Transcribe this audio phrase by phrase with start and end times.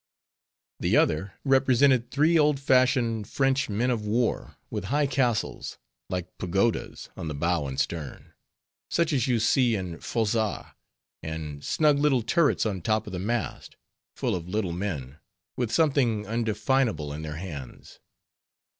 [0.79, 5.77] The other represented three old fashioned French men of war with high castles,
[6.09, 8.33] like pagodas, on the bow and stern,
[8.89, 10.73] such as you see in Froissart;
[11.21, 13.75] and snug little turrets on top of the mast,
[14.15, 15.19] full of little men,
[15.55, 17.99] with something undefinable in their hands.